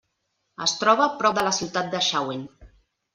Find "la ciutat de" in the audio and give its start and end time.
1.47-2.01